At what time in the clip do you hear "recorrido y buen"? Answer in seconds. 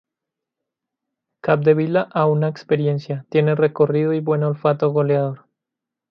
3.53-4.41